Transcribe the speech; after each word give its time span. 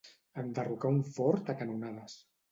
Enderrocar 0.43 0.91
un 0.95 1.03
fort 1.17 1.51
a 1.53 1.55
canonades. 1.59 2.17